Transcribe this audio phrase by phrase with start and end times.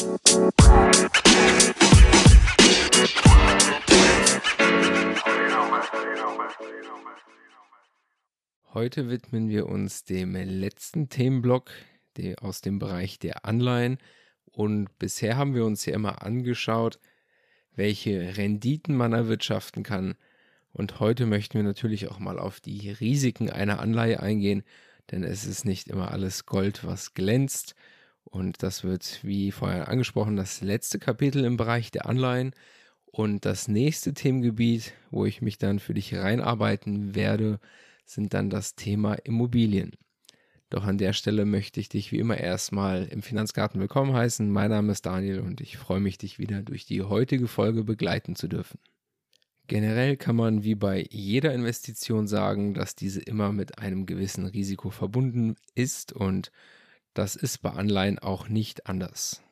[0.00, 0.16] Heute
[9.10, 11.70] widmen wir uns dem letzten Themenblock
[12.40, 13.98] aus dem Bereich der Anleihen.
[14.46, 16.98] Und bisher haben wir uns ja immer angeschaut,
[17.76, 20.14] welche Renditen man erwirtschaften kann.
[20.72, 24.62] Und heute möchten wir natürlich auch mal auf die Risiken einer Anleihe eingehen,
[25.10, 27.74] denn es ist nicht immer alles Gold, was glänzt.
[28.30, 32.52] Und das wird, wie vorher angesprochen, das letzte Kapitel im Bereich der Anleihen.
[33.06, 37.58] Und das nächste Themengebiet, wo ich mich dann für dich reinarbeiten werde,
[38.04, 39.92] sind dann das Thema Immobilien.
[40.68, 44.48] Doch an der Stelle möchte ich dich wie immer erstmal im Finanzgarten willkommen heißen.
[44.48, 48.36] Mein Name ist Daniel und ich freue mich, dich wieder durch die heutige Folge begleiten
[48.36, 48.78] zu dürfen.
[49.66, 54.90] Generell kann man wie bei jeder Investition sagen, dass diese immer mit einem gewissen Risiko
[54.90, 56.52] verbunden ist und
[57.20, 59.42] das ist bei Anleihen auch nicht anders.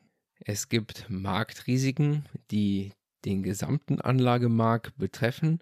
[0.41, 2.93] Es gibt Marktrisiken, die
[3.25, 5.61] den gesamten Anlagemarkt betreffen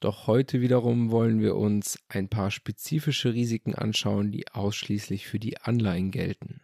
[0.00, 5.58] doch heute wiederum wollen wir uns ein paar spezifische Risiken anschauen, die ausschließlich für die
[5.58, 6.60] Anleihen gelten.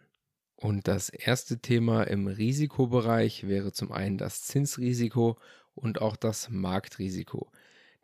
[0.55, 5.39] Und das erste Thema im Risikobereich wäre zum einen das Zinsrisiko
[5.73, 7.51] und auch das Marktrisiko.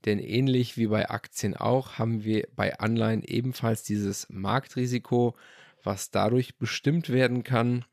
[0.05, 5.35] Denn ähnlich wie bei Aktien auch haben wir bei Anleihen ebenfalls dieses Marktrisiko,
[5.83, 7.85] was dadurch bestimmt werden kann,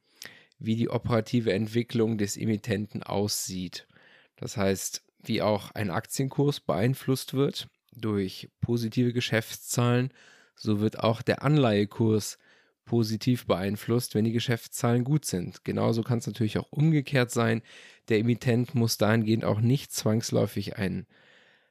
[0.59, 3.87] wie die operative Entwicklung des Emittenten aussieht.
[4.37, 10.13] Das heißt, wie auch ein Aktienkurs beeinflusst wird durch positive Geschäftszahlen,
[10.55, 12.39] so wird auch der Anleihekurs
[12.85, 15.65] positiv beeinflusst, wenn die Geschäftszahlen gut sind.
[15.65, 17.63] Genauso kann es natürlich auch umgekehrt sein.
[18.09, 21.07] Der Emittent muss dahingehend auch nicht zwangsläufig ein,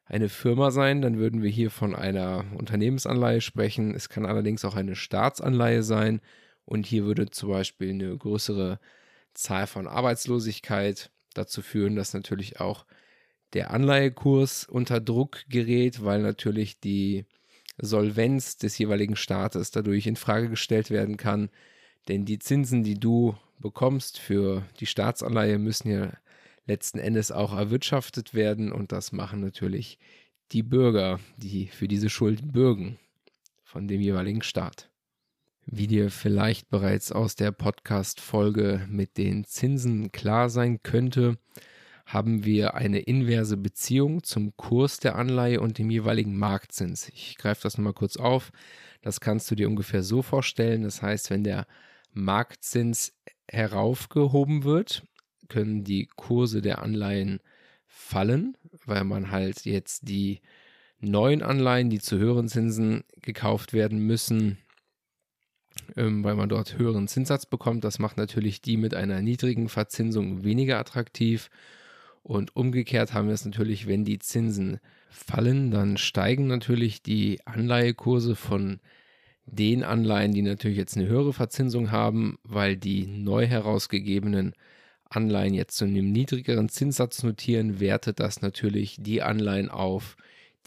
[0.06, 1.02] eine Firma sein.
[1.02, 3.94] Dann würden wir hier von einer Unternehmensanleihe sprechen.
[3.96, 6.22] Es kann allerdings auch eine Staatsanleihe sein.
[6.66, 8.80] Und hier würde zum Beispiel eine größere
[9.34, 12.86] Zahl von Arbeitslosigkeit dazu führen, dass natürlich auch
[13.54, 17.26] der Anleihekurs unter Druck gerät, weil natürlich die
[17.78, 21.50] Solvenz des jeweiligen Staates dadurch in Frage gestellt werden kann.
[22.08, 26.14] Denn die Zinsen, die du bekommst für die Staatsanleihe, müssen ja
[26.66, 30.00] letzten Endes auch erwirtschaftet werden und das machen natürlich
[30.52, 32.98] die Bürger, die für diese Schuld bürgen
[33.64, 34.90] von dem jeweiligen Staat.
[35.66, 41.38] Wie dir vielleicht bereits aus der Podcast-Folge mit den Zinsen klar sein könnte,
[42.06, 47.10] haben wir eine inverse Beziehung zum Kurs der Anleihe und dem jeweiligen Marktzins.
[47.10, 48.52] Ich greife das nochmal kurz auf.
[49.02, 50.84] Das kannst du dir ungefähr so vorstellen.
[50.84, 51.66] Das heißt, wenn der
[52.14, 53.14] Marktzins
[53.48, 55.04] heraufgehoben wird,
[55.50, 57.40] können die Kurse der Anleihen
[57.86, 60.42] fallen, weil man halt jetzt die
[61.00, 64.58] neuen Anleihen, die zu höheren Zinsen gekauft werden müssen,
[65.96, 67.84] ähm, weil man dort höheren Zinssatz bekommt.
[67.84, 71.50] Das macht natürlich die mit einer niedrigen Verzinsung weniger attraktiv
[72.26, 74.80] und umgekehrt haben wir es natürlich, wenn die Zinsen
[75.12, 78.80] fallen, dann steigen natürlich die Anleihekurse von
[79.46, 84.56] den Anleihen, die natürlich jetzt eine höhere Verzinsung haben, weil die neu herausgegebenen
[85.10, 90.18] Anleihen jetzt zu einem niedrigeren Zinssatz notieren, wertet das natürlich die Anleihen auf,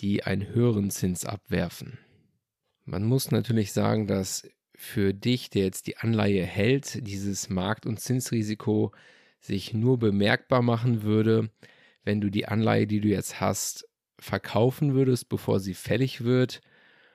[0.01, 1.99] die einen höheren Zins abwerfen.
[2.85, 7.99] Man muss natürlich sagen, dass für dich, der jetzt die Anleihe hält, dieses Markt- und
[7.99, 8.93] Zinsrisiko
[9.41, 11.51] sich nur bemerkbar machen würde,
[12.05, 13.89] wenn du die Anleihe, die du jetzt hast,
[14.19, 16.61] verkaufen würdest, bevor sie fällig wird.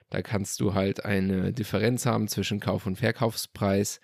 [0.10, 4.00] Da kannst du halt eine Differenz haben zwischen Kauf- und Verkaufspreis.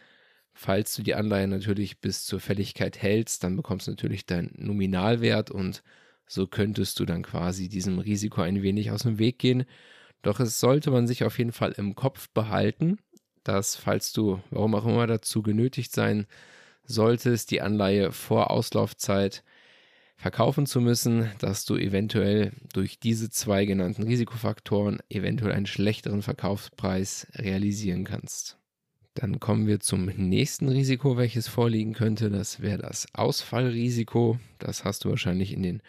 [0.61, 5.51] Falls du die Anleihe natürlich bis zur Fälligkeit hältst, dann bekommst du natürlich deinen Nominalwert
[5.51, 5.83] und
[6.27, 9.63] so könntest du dann quasi diesem Risiko ein wenig aus dem Weg gehen.
[10.21, 12.97] Doch es sollte man sich auf jeden Fall im Kopf behalten,
[13.45, 16.27] dass falls du, warum auch immer, dazu genötigt sein
[16.83, 19.45] solltest, die Anleihe vor Auslaufzeit
[20.17, 27.27] verkaufen zu müssen, dass du eventuell durch diese zwei genannten Risikofaktoren eventuell einen schlechteren Verkaufspreis
[27.35, 28.58] realisieren kannst.
[29.15, 32.29] Dann kommen wir zum nächsten Risiko, welches vorliegen könnte.
[32.29, 34.39] Das wäre das Ausfallrisiko.
[34.59, 35.81] Das hast du wahrscheinlich in den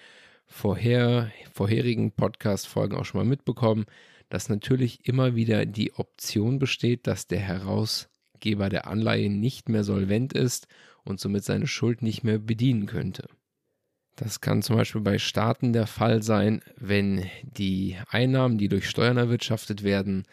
[0.47, 3.87] vorher, vorherigen Podcast-Folgen auch schon mal mitbekommen,
[4.29, 10.33] dass natürlich immer wieder die Option besteht, dass der Herausgeber der Anleihe nicht mehr solvent
[10.33, 10.67] ist
[11.05, 13.29] und somit seine Schuld nicht mehr bedienen könnte.
[14.17, 19.17] Das kann zum Beispiel bei Staaten der Fall sein, wenn die Einnahmen, die durch Steuern
[19.17, 20.25] erwirtschaftet werden,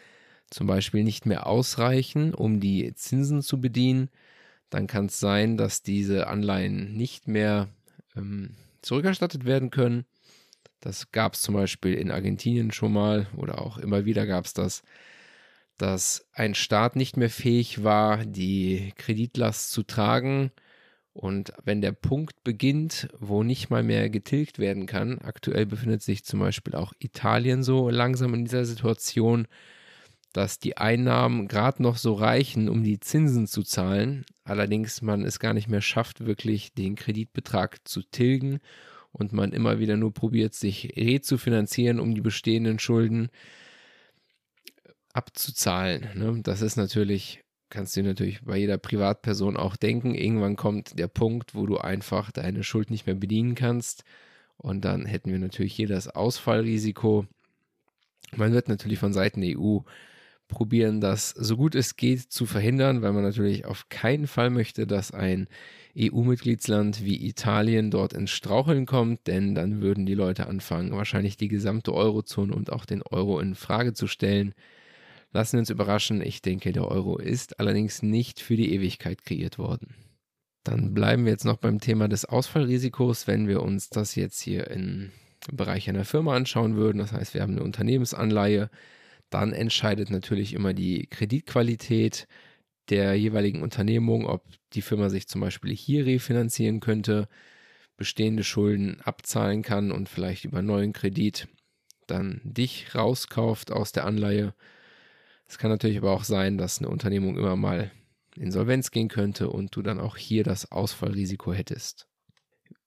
[0.50, 4.08] zum Beispiel nicht mehr ausreichen, um die Zinsen zu bedienen.
[4.70, 7.68] Dann kann es sein, dass diese Anleihen nicht mehr
[8.16, 10.04] ähm, zurückerstattet werden können.
[10.80, 14.52] Das gab es zum Beispiel in Argentinien schon mal oder auch immer wieder gab es
[14.54, 14.82] das,
[15.76, 20.52] dass ein Staat nicht mehr fähig war, die Kreditlast zu tragen
[21.12, 26.24] Und wenn der Punkt beginnt, wo nicht mal mehr getilgt werden kann, aktuell befindet sich
[26.24, 29.48] zum Beispiel auch Italien so langsam in dieser Situation,
[30.38, 35.40] dass die Einnahmen gerade noch so reichen, um die Zinsen zu zahlen, allerdings man es
[35.40, 38.60] gar nicht mehr schafft, wirklich den Kreditbetrag zu tilgen
[39.10, 43.30] und man immer wieder nur probiert, sich rezufinanzieren, um die bestehenden Schulden
[45.12, 46.06] abzuzahlen.
[46.14, 46.40] Ne?
[46.44, 51.56] Das ist natürlich kannst du natürlich bei jeder Privatperson auch denken, irgendwann kommt der Punkt,
[51.56, 54.04] wo du einfach deine Schuld nicht mehr bedienen kannst.
[54.56, 57.26] Und dann hätten wir natürlich hier das Ausfallrisiko.
[58.36, 59.80] Man wird natürlich von Seiten der EU
[60.48, 64.86] probieren, das so gut es geht zu verhindern, weil man natürlich auf keinen Fall möchte,
[64.86, 65.46] dass ein
[65.96, 71.48] EU-Mitgliedsland wie Italien dort ins Straucheln kommt, denn dann würden die Leute anfangen, wahrscheinlich die
[71.48, 74.54] gesamte Eurozone und auch den Euro in Frage zu stellen.
[75.32, 79.58] Lassen wir uns überraschen, ich denke, der Euro ist allerdings nicht für die Ewigkeit kreiert
[79.58, 79.94] worden.
[80.64, 84.70] Dann bleiben wir jetzt noch beim Thema des Ausfallrisikos, wenn wir uns das jetzt hier
[84.70, 85.10] im
[85.52, 86.98] Bereich einer Firma anschauen würden.
[86.98, 88.70] Das heißt, wir haben eine Unternehmensanleihe,
[89.30, 92.26] dann entscheidet natürlich immer die Kreditqualität
[92.88, 97.28] der jeweiligen Unternehmung, ob die Firma sich zum Beispiel hier refinanzieren könnte,
[97.96, 101.48] bestehende Schulden abzahlen kann und vielleicht über neuen Kredit
[102.06, 104.54] dann dich rauskauft aus der Anleihe
[105.48, 107.90] es kann natürlich aber auch sein, dass eine Unternehmung immer mal
[108.36, 112.07] insolvenz gehen könnte und du dann auch hier das Ausfallrisiko hättest.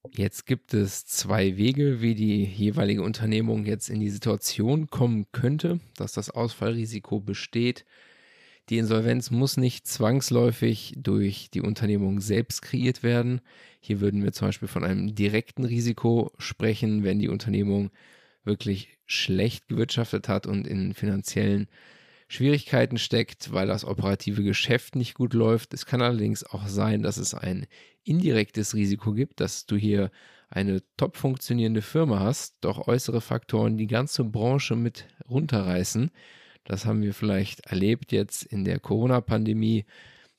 [0.10, 5.80] Jetzt gibt es zwei Wege, wie die jeweilige Unternehmung jetzt in die Situation kommen könnte,
[5.96, 7.86] dass das Ausfallrisiko besteht.
[8.70, 13.42] Die Insolvenz muss nicht zwangsläufig durch die Unternehmung selbst kreiert werden.
[13.80, 17.92] Hier würden wir zum Beispiel von einem direkten Risiko sprechen, wenn die Unternehmung
[18.44, 21.68] wirklich schlecht gewirtschaftet hat und in finanziellen
[22.32, 25.74] Schwierigkeiten steckt, weil das operative Geschäft nicht gut läuft.
[25.74, 27.68] Es kann allerdings auch sein, dass es ein
[28.06, 30.12] indirektes Risiko gibt, dass du hier
[30.50, 36.10] eine top funktionierende Firma hast, doch äußere Faktoren die ganze Branche mit runterreißen.
[36.64, 39.84] Das haben wir vielleicht erlebt jetzt in der Corona-Pandemie,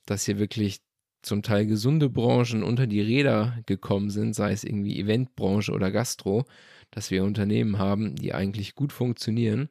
[0.07, 0.81] dass hier wirklich
[1.21, 6.45] zum Teil gesunde Branchen unter die Räder gekommen sind, sei es irgendwie Eventbranche oder Gastro,
[6.89, 9.69] dass wir Unternehmen haben, die eigentlich gut funktionieren,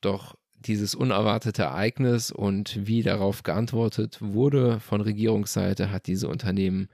[0.00, 6.88] doch dieses unerwartete Ereignis und wie darauf geantwortet wurde von Regierungsseite, hat diese Unternehmen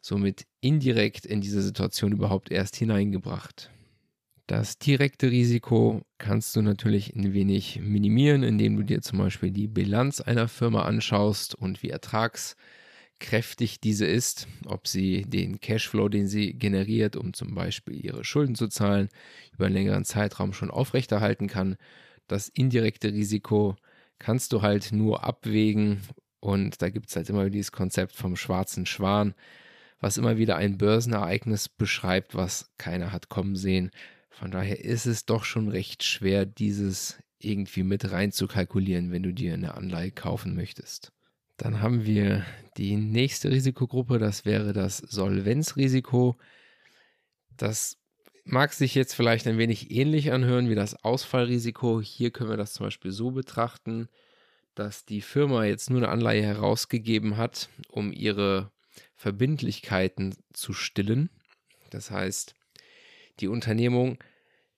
[0.00, 3.70] somit indirekt in diese Situation überhaupt erst hineingebracht.
[4.46, 9.68] Das direkte Risiko kannst du natürlich ein wenig minimieren, indem du dir zum Beispiel die
[9.68, 16.54] Bilanz einer Firma anschaust und wie ertragskräftig diese ist, ob sie den Cashflow, den sie
[16.54, 19.08] generiert, um zum Beispiel ihre Schulden zu zahlen,
[19.52, 21.76] über einen längeren Zeitraum schon aufrechterhalten kann
[22.30, 23.76] das indirekte Risiko
[24.18, 26.00] kannst du halt nur abwägen.
[26.40, 29.34] Und da gibt es halt immer dieses Konzept vom schwarzen Schwan,
[29.98, 33.90] was immer wieder ein Börsenereignis beschreibt, was keiner hat kommen sehen.
[34.30, 39.22] Von daher ist es doch schon recht schwer, dieses irgendwie mit rein zu kalkulieren, wenn
[39.22, 41.12] du dir eine Anleihe kaufen möchtest.
[41.56, 42.44] Dann haben wir
[42.76, 46.36] die nächste Risikogruppe, das wäre das Solvenzrisiko.
[47.56, 47.99] Das
[48.50, 52.00] mag sich jetzt vielleicht ein wenig ähnlich anhören wie das Ausfallrisiko.
[52.00, 54.08] Hier können wir das zum Beispiel so betrachten,
[54.74, 58.72] dass die Firma jetzt nur eine Anleihe herausgegeben hat, um ihre
[59.14, 61.30] Verbindlichkeiten zu stillen.
[61.90, 62.54] Das heißt,
[63.40, 64.18] die Unternehmung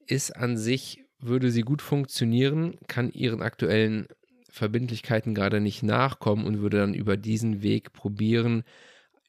[0.07, 4.07] ist an sich, würde sie gut funktionieren, kann ihren aktuellen
[4.51, 8.65] Verbindlichkeiten gerade nicht nachkommen und würde dann über diesen Weg probieren,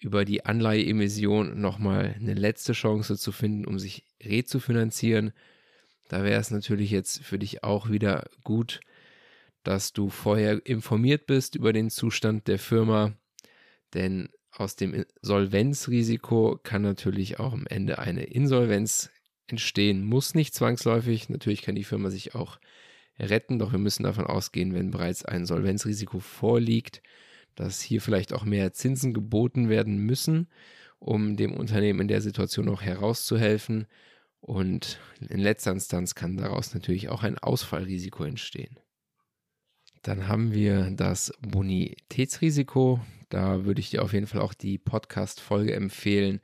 [0.04, 5.34] über die Anleiheemission nochmal eine letzte Chance zu finden, um sich rezufinanzieren.
[6.10, 8.82] Da wäre es natürlich jetzt für dich auch wieder gut,
[9.64, 13.14] dass du vorher informiert bist über den Zustand der Firma,
[13.94, 19.10] denn aus dem Solvenzrisiko kann natürlich auch am Ende eine Insolvenz
[19.48, 21.30] entstehen, muss nicht zwangsläufig.
[21.30, 22.60] Natürlich kann die Firma sich auch
[23.18, 27.02] retten, doch wir müssen davon ausgehen, wenn bereits ein Solvenzrisiko vorliegt,
[27.56, 30.48] dass hier vielleicht auch mehr Zinsen geboten werden müssen,
[31.00, 33.88] um dem Unternehmen in der Situation auch herauszuhelfen.
[34.40, 38.78] Und in letzter Instanz kann daraus natürlich auch ein Ausfallrisiko entstehen.
[40.02, 43.00] Dann haben wir das Bonitätsrisiko.
[43.30, 46.42] Da würde ich dir auf jeden Fall auch die Podcast-Folge empfehlen,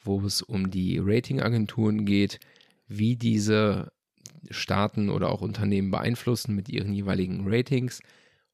[0.00, 2.38] wo es um die Ratingagenturen geht,
[2.86, 3.92] wie diese
[4.50, 8.00] Staaten oder auch Unternehmen beeinflussen mit ihren jeweiligen Ratings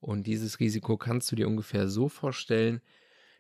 [0.05, 2.83] und dieses Risiko kannst du dir ungefähr so vorstellen,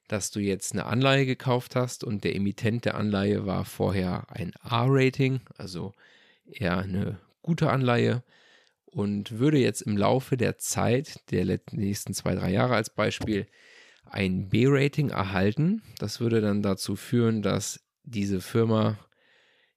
[0.08, 4.52] dass du jetzt eine Anleihe gekauft hast und der Emittent der Anleihe war vorher ein
[4.62, 5.92] A-Rating, also
[6.46, 8.22] eher eine gute Anleihe
[8.86, 13.46] und würde jetzt im Laufe der Zeit, der nächsten zwei, drei Jahre als Beispiel,
[14.04, 15.82] ein B-Rating erhalten.
[15.98, 18.98] Das würde dann dazu führen, dass diese Firma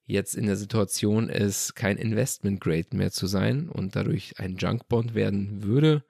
[0.04, 4.88] jetzt in der Situation ist, kein Investment Grade mehr zu sein und dadurch ein Junk
[4.88, 6.02] Bond werden würde.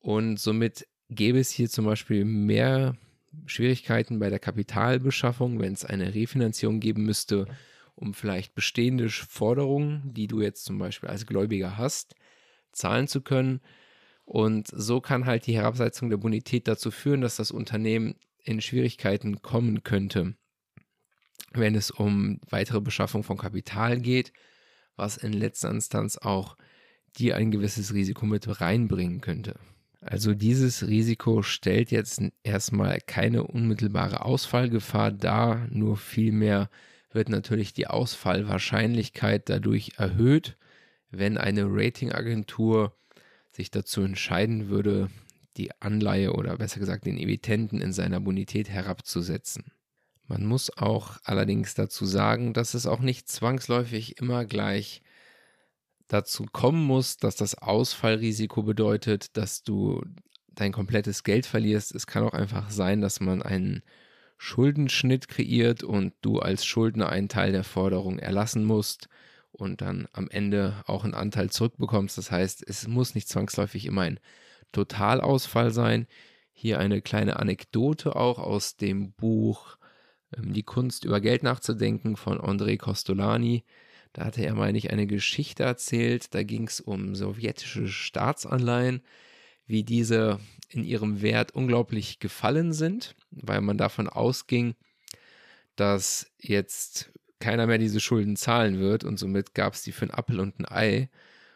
[0.00, 2.96] Und somit gäbe es hier zum Beispiel mehr
[3.46, 7.46] Schwierigkeiten bei der Kapitalbeschaffung, wenn es eine Refinanzierung geben müsste,
[7.94, 12.14] um vielleicht bestehende Forderungen, die du jetzt zum Beispiel als Gläubiger hast,
[12.72, 13.60] zahlen zu können.
[14.24, 19.42] Und so kann halt die Herabsetzung der Bonität dazu führen, dass das Unternehmen in Schwierigkeiten
[19.42, 20.34] kommen könnte,
[21.52, 24.32] wenn es um weitere Beschaffung von Kapital geht,
[24.96, 26.56] was in letzter Instanz auch
[27.18, 29.58] dir ein gewisses Risiko mit reinbringen könnte.
[30.00, 36.70] Also dieses Risiko stellt jetzt erstmal keine unmittelbare Ausfallgefahr dar, nur vielmehr
[37.12, 40.56] wird natürlich die Ausfallwahrscheinlichkeit dadurch erhöht,
[41.10, 42.96] wenn eine Ratingagentur
[43.50, 45.10] sich dazu entscheiden würde,
[45.56, 49.72] die Anleihe oder besser gesagt den Emittenten in seiner Bonität herabzusetzen.
[50.26, 55.02] Man muss auch allerdings dazu sagen, dass es auch nicht zwangsläufig immer gleich
[56.12, 60.02] dazu kommen muss, dass das Ausfallrisiko bedeutet, dass du
[60.48, 61.94] dein komplettes Geld verlierst.
[61.94, 63.82] Es kann auch einfach sein, dass man einen
[64.36, 69.08] Schuldenschnitt kreiert und du als Schuldner einen Teil der Forderung erlassen musst
[69.52, 72.18] und dann am Ende auch einen Anteil zurückbekommst.
[72.18, 74.20] Das heißt, es muss nicht zwangsläufig immer ein
[74.72, 76.06] Totalausfall sein.
[76.52, 79.76] Hier eine kleine Anekdote auch aus dem Buch
[80.36, 83.64] ähm, Die Kunst über Geld nachzudenken von André Costolani.
[84.12, 86.34] Da hatte er, meine ich, eine Geschichte erzählt.
[86.34, 89.02] Da ging es um sowjetische Staatsanleihen,
[89.66, 94.74] wie diese in ihrem Wert unglaublich gefallen sind, weil man davon ausging,
[95.76, 100.10] dass jetzt keiner mehr diese Schulden zahlen wird und somit gab es die für ein
[100.10, 101.10] Appel und ein Ei.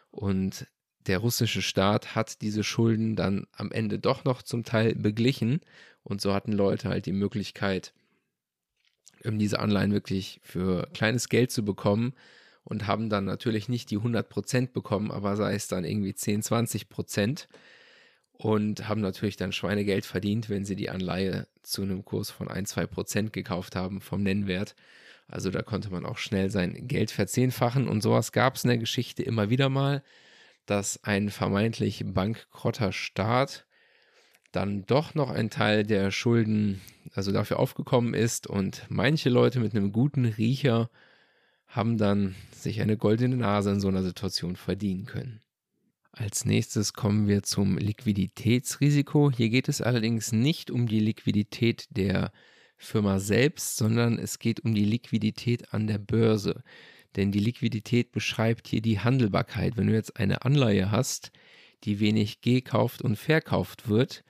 [0.09, 0.65] Und
[1.07, 5.59] der russische Staat hat diese Schulden dann am Ende doch noch zum Teil beglichen
[6.03, 7.93] und so hatten Leute halt die Möglichkeit,
[9.23, 12.13] diese Anleihen wirklich für kleines Geld zu bekommen
[12.65, 17.47] und haben dann natürlich nicht die 100% bekommen, aber sei es dann irgendwie 10, 20%
[18.33, 22.75] und haben natürlich dann Schweinegeld verdient, wenn sie die Anleihe zu einem Kurs von 1,
[22.75, 24.75] 2% gekauft haben vom Nennwert.
[25.27, 28.77] Also da konnte man auch schnell sein Geld verzehnfachen und sowas gab es in der
[28.77, 30.03] Geschichte immer wieder mal,
[30.65, 33.65] dass ein vermeintlich bankrotter Staat
[34.51, 36.81] dann doch noch ein Teil der Schulden
[37.13, 40.89] also dafür aufgekommen ist und manche Leute mit einem guten Riecher
[41.75, 45.41] haben dann sich eine goldene Nase in so einer Situation verdienen können.
[46.11, 49.31] Als nächstes kommen wir zum Liquiditätsrisiko.
[49.31, 52.31] Hier geht es allerdings nicht um die Liquidität der
[52.77, 56.63] Firma selbst, sondern es geht um die Liquidität an der Börse.
[57.17, 59.75] Denn die Liquidität beschreibt hier die Handelbarkeit.
[59.75, 61.31] Wenn du jetzt eine Anleihe hast,
[61.83, 64.23] die wenig gekauft und verkauft wird,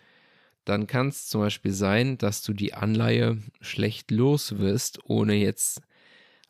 [0.65, 5.81] dann kann es zum Beispiel sein, dass du die Anleihe schlecht los wirst, ohne jetzt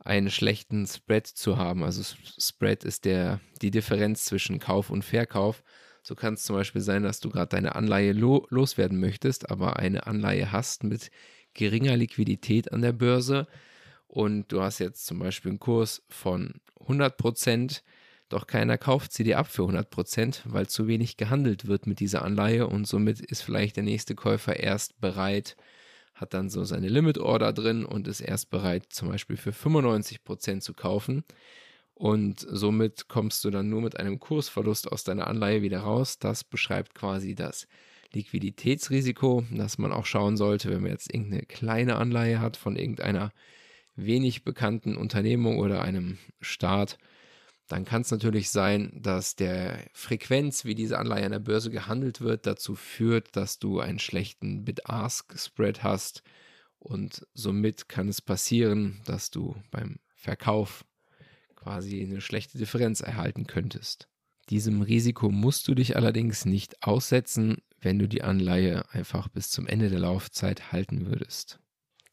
[0.06, 1.84] einen schlechten Spread zu haben.
[1.84, 5.64] Also Spread ist der, die Differenz zwischen Kauf und Verkauf.
[6.04, 9.78] So kann es zum Beispiel sein, dass du gerade deine Anleihe lo loswerden möchtest, aber
[9.78, 11.10] eine Anleihe hast mit
[11.56, 13.48] geringer Liquidität an der Börse
[14.08, 17.84] und du hast jetzt zum Beispiel einen Kurs von 100 Prozent,
[18.30, 22.00] doch keiner kauft sie dir ab für 100 Prozent, weil zu wenig gehandelt wird mit
[22.00, 25.58] dieser Anleihe und somit ist vielleicht der nächste Käufer erst bereit,
[26.16, 30.24] hat dann so seine Limit Order drin und ist erst bereit, zum Beispiel für 95
[30.24, 31.24] Prozent zu kaufen.
[31.94, 36.20] Und somit kommst du dann nur mit einem Kursverlust aus deiner Anleihe wieder raus.
[36.20, 37.68] Das beschreibt quasi das
[38.14, 43.32] Liquiditätsrisiko, dass man auch schauen sollte, wenn man jetzt irgendeine kleine Anleihe hat von irgendeiner
[43.96, 46.98] wenig bekannten Unternehmung oder einem Staat,
[47.68, 52.22] dann kann es natürlich sein, dass der Frequenz, wie diese Anleihe an der Börse gehandelt
[52.22, 56.22] wird, dazu führt, dass du einen schlechten Bid-Ask-Spread hast
[56.78, 60.86] und somit kann es passieren, dass du beim Verkauf
[61.56, 64.08] quasi eine schlechte Differenz erhalten könntest.
[64.50, 69.66] Diesem Risiko musst du dich allerdings nicht aussetzen, wenn du die Anleihe einfach bis zum
[69.66, 71.60] Ende der Laufzeit halten würdest.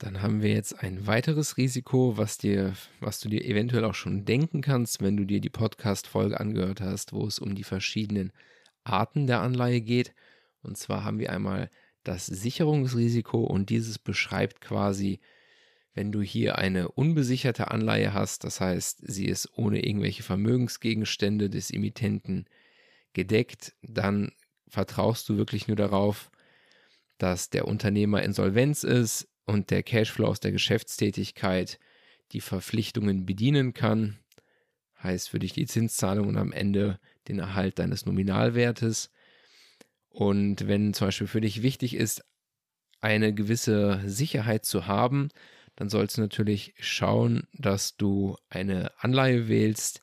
[0.03, 4.25] Dann haben wir jetzt ein weiteres Risiko, was dir, was du dir eventuell auch schon
[4.25, 8.33] denken kannst, wenn du dir die Podcast-Folge angehört hast, wo es um die verschiedenen
[8.83, 10.13] Arten der Anleihe geht.
[10.65, 11.71] Und zwar haben wir einmal
[12.03, 15.21] das Sicherungsrisiko und dieses beschreibt quasi,
[15.95, 21.71] wenn du hier eine unbesicherte Anleihe hast, das heißt, sie ist ohne irgendwelche Vermögensgegenstände des
[21.71, 22.47] Emittenten
[23.13, 24.33] gedeckt, dann
[24.67, 26.33] vertraust du wirklich nur darauf,
[27.19, 31.79] dass der Unternehmer Insolvenz ist, und der Cashflow aus der Geschäftstätigkeit
[32.33, 34.19] die Verpflichtungen bedienen kann,
[35.03, 39.11] heißt für dich die Zinszahlung und am Ende den Erhalt deines Nominalwertes.
[40.09, 42.25] Und wenn zum Beispiel für dich wichtig ist,
[43.01, 45.31] eine gewisse Sicherheit zu haben,
[45.77, 50.03] dann sollst du natürlich schauen, dass du eine Anleihe wählst,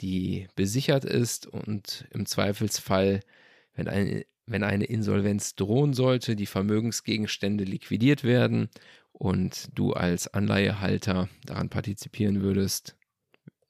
[0.00, 3.20] die besichert ist und im Zweifelsfall,
[3.74, 8.68] wenn eine, wenn eine Insolvenz drohen sollte, die Vermögensgegenstände liquidiert werden
[9.12, 12.96] und du als Anleihehalter daran partizipieren würdest,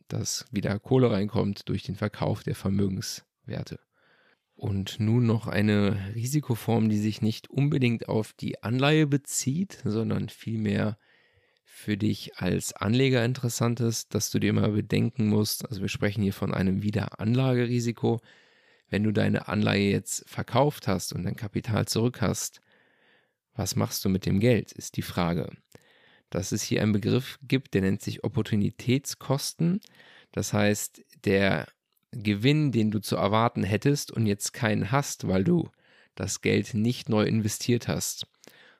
[0.08, 3.78] dass wieder Kohle reinkommt durch den Verkauf der Vermögenswerte.
[4.54, 10.98] Und nun noch eine Risikoform, die sich nicht unbedingt auf die Anleihe bezieht, sondern vielmehr
[11.62, 16.22] für dich als Anleger interessant ist, dass du dir mal bedenken musst, also wir sprechen
[16.22, 18.20] hier von einem Wiederanlagerisiko,
[18.90, 22.60] wenn du deine Anleihe jetzt verkauft hast und dein Kapital zurück hast,
[23.54, 25.50] was machst du mit dem Geld, ist die Frage.
[26.28, 29.80] Dass es hier einen Begriff gibt, der nennt sich Opportunitätskosten.
[30.32, 31.66] Das heißt, der
[32.12, 35.70] Gewinn, den du zu erwarten hättest und jetzt keinen hast, weil du
[36.14, 38.26] das Geld nicht neu investiert hast.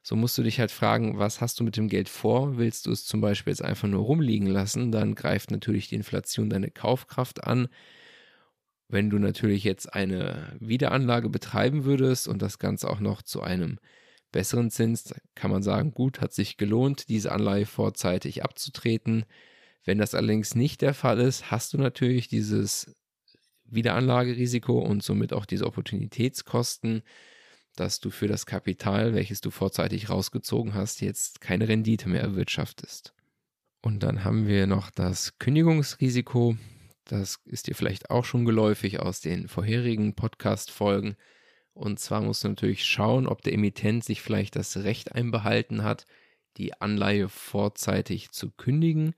[0.02, 2.56] So musst du dich halt fragen, was hast du mit dem Geld vor?
[2.56, 4.92] Willst du es zum Beispiel jetzt einfach nur rumliegen lassen?
[4.92, 7.68] Dann greift natürlich die Inflation deine Kaufkraft an.
[8.90, 13.78] Wenn du natürlich jetzt eine Wiederanlage betreiben würdest und das Ganze auch noch zu einem
[14.32, 19.24] besseren Zins, kann man sagen, gut, hat sich gelohnt, diese Anleihe vorzeitig abzutreten.
[19.84, 22.94] Wenn das allerdings nicht der Fall ist, hast du natürlich dieses
[23.64, 27.02] Wiederanlagerisiko und somit auch diese Opportunitätskosten,
[27.76, 33.14] dass du für das Kapital, welches du vorzeitig rausgezogen hast, jetzt keine Rendite mehr erwirtschaftest.
[33.82, 36.56] Und dann haben wir noch das Kündigungsrisiko.
[37.04, 41.16] Das ist dir vielleicht auch schon geläufig aus den vorherigen Podcast-Folgen.
[41.72, 46.04] Und zwar musst du natürlich schauen, ob der Emittent sich vielleicht das Recht einbehalten hat,
[46.56, 49.14] die Anleihe vorzeitig zu kündigen.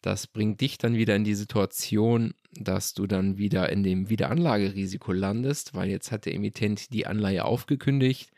[0.00, 5.12] Das bringt dich dann wieder in die Situation, dass du dann wieder in dem Wiederanlagerisiko
[5.12, 8.32] landest, weil jetzt hat der Emittent die Anleihe aufgekündigt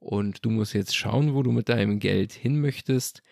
[0.00, 3.22] und du musst jetzt schauen, wo du mit deinem Geld hin möchtest.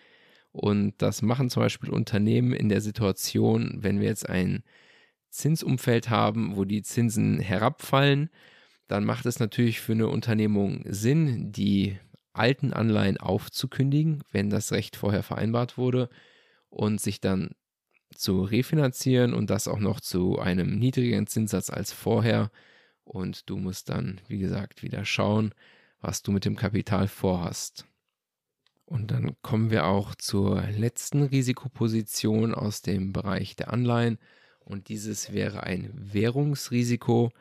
[0.55, 4.63] Und das machen zum Beispiel Unternehmen in der Situation, wenn wir jetzt ein
[5.29, 8.29] Zinsumfeld haben, wo die Zinsen herabfallen,
[8.87, 11.97] dann macht es natürlich für eine Unternehmung Sinn, die
[12.31, 16.07] alten Anleihen aufzukündigen, wenn das Recht vorher vereinbart wurde
[16.69, 17.49] und sich dann
[18.15, 22.49] zu refinanzieren und das auch noch zu einem niedrigeren Zinssatz als vorher.
[23.03, 25.53] Und du musst dann, wie gesagt, wieder schauen,
[25.99, 27.85] was du mit dem Kapital vorhast.
[28.85, 34.19] Und dann kommen wir auch zur letzten Risikoposition aus dem Bereich der Anleihen.
[34.59, 37.31] Und dieses wäre ein Währungsrisiko.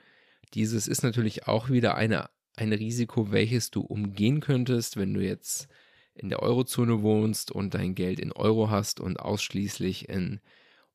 [0.54, 5.68] Dieses ist natürlich auch wieder eine, ein Risiko, welches du umgehen könntest, wenn du jetzt
[6.14, 10.40] in der Eurozone wohnst und dein Geld in Euro hast und ausschließlich in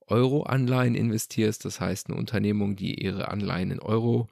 [0.07, 4.27] Euro-Anleihen investierst, das heißt eine Unternehmung, die ihre Anleihen in Euro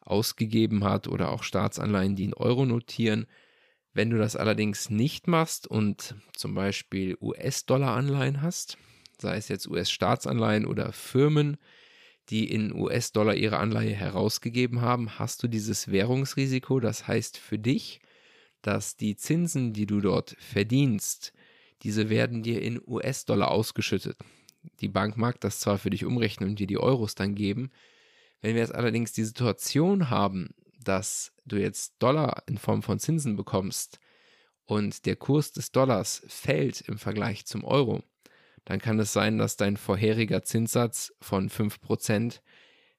[0.00, 3.26] ausgegeben hat oder auch Staatsanleihen, die in Euro notieren.
[3.92, 8.78] Wenn du das allerdings nicht machst und zum Beispiel US-Dollar-Anleihen hast,
[9.18, 11.56] sei es jetzt US-Staatsanleihen oder Firmen,
[12.28, 16.78] die in US-Dollar ihre Anleihe herausgegeben haben, hast du dieses Währungsrisiko.
[16.78, 18.00] Das heißt für dich,
[18.62, 21.32] dass die Zinsen, die du dort verdienst,
[21.82, 24.18] diese werden dir in US-Dollar ausgeschüttet.
[24.80, 27.70] Die Bank mag das zwar für dich umrechnen und dir die Euros dann geben.
[28.42, 30.50] Wenn wir jetzt allerdings die Situation haben,
[30.84, 34.00] dass du jetzt Dollar in Form von Zinsen bekommst
[34.64, 38.02] und der Kurs des Dollars fällt im Vergleich zum Euro,
[38.64, 42.40] dann kann es sein, dass dein vorheriger Zinssatz von 5%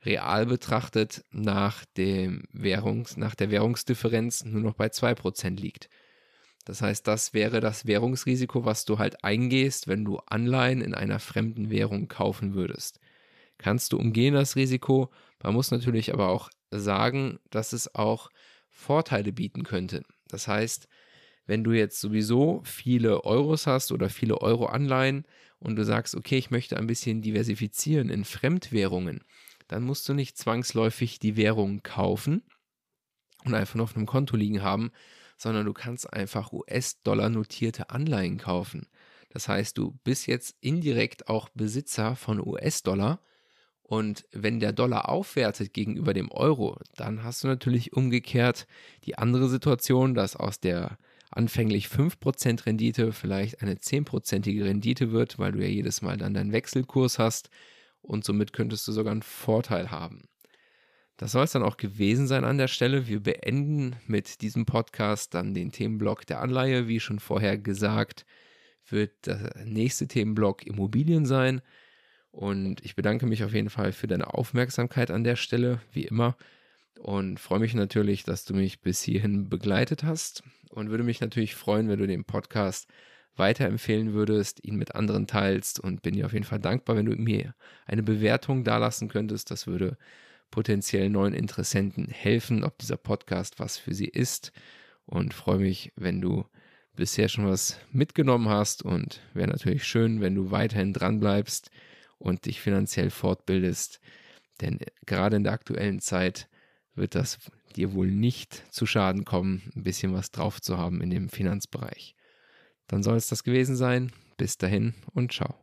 [0.04, 5.90] real betrachtet nach, dem Währungs-, nach der Währungsdifferenz nur noch bei 2% liegt.
[6.66, 11.20] Das heißt, das wäre das Währungsrisiko, was du halt eingehst, wenn du Anleihen in einer
[11.20, 13.00] fremden Währung kaufen würdest.
[13.58, 15.12] Kannst du umgehen das Risiko?
[15.44, 18.30] Man muss natürlich aber auch sagen, dass es auch
[18.70, 20.04] Vorteile bieten könnte.
[20.30, 20.88] Das heißt,
[21.46, 25.26] wenn du jetzt sowieso viele Euros hast oder viele Euro-Anleihen
[25.60, 29.24] und du sagst, okay, ich möchte ein bisschen diversifizieren in Fremdwährungen,
[29.68, 32.44] dann musst du nicht zwangsläufig die Währung kaufen
[33.44, 34.92] und einfach nur auf einem Konto liegen haben,
[35.38, 38.88] sondern du kannst einfach US-Dollar notierte Anleihen kaufen.
[39.30, 43.22] Das heißt, du bist jetzt indirekt auch Besitzer von US-Dollar.
[43.92, 48.66] Und wenn der Dollar aufwertet gegenüber dem Euro, dann hast du natürlich umgekehrt
[49.04, 50.98] die andere Situation, dass aus der
[51.30, 56.54] anfänglich 5% Rendite vielleicht eine 10%ige Rendite wird, weil du ja jedes Mal dann deinen
[56.54, 57.50] Wechselkurs hast
[58.02, 60.30] und somit könntest du sogar einen Vorteil haben.
[61.18, 63.10] Das soll es dann auch gewesen sein an der Stelle.
[63.10, 66.88] Wir beenden mit diesem Podcast dann den Themenblock der Anleihe.
[66.88, 68.26] Wie schon vorher gesagt,
[68.88, 71.62] wird der nächste Themenblock Immobilien sein.
[72.32, 76.38] Und ich bedanke mich auf jeden Fall für deine Aufmerksamkeit an der Stelle, wie immer.
[77.00, 80.44] und freue mich natürlich, dass du mich bis hierhin begleitet hast.
[80.70, 82.88] Und würde mich natürlich freuen, wenn du den Podcast
[83.36, 85.80] weiterempfehlen würdest, ihn mit anderen teilst.
[85.80, 89.52] Und bin dir auf jeden Fall dankbar, wenn du mir eine Bewertung dalassen könntest.
[89.52, 89.98] Das würde
[90.52, 94.52] potenziell neuen Interessenten helfen, ob dieser Podcast was für sie ist.
[95.06, 96.46] Und freue mich, wenn du
[96.96, 98.84] bisher schon was mitgenommen hast.
[98.84, 101.72] Und wäre natürlich schön, wenn du weiterhin dran bleibst
[102.22, 104.00] und dich finanziell fortbildest,
[104.62, 106.48] denn gerade in der aktuellen Zeit
[106.96, 107.40] wird das
[107.76, 112.16] dir wohl nicht zu Schaden kommen, ein bisschen was drauf zu haben in dem Finanzbereich.
[112.88, 114.12] Dann soll es das gewesen sein.
[114.38, 115.62] Bis dahin und ciao.